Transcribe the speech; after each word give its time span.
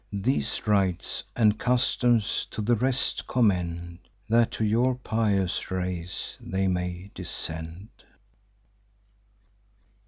These 0.11 0.65
rites 0.65 1.23
and 1.35 1.59
customs 1.59 2.47
to 2.49 2.59
the 2.63 2.73
rest 2.75 3.27
commend, 3.27 3.99
That 4.27 4.49
to 4.53 4.63
your 4.65 4.95
pious 4.95 5.69
race 5.69 6.39
they 6.41 6.67
may 6.67 7.11
descend. 7.13 7.89